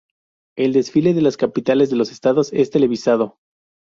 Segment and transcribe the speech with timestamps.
[0.57, 3.37] El desfile de las capitales de los estados es televisado.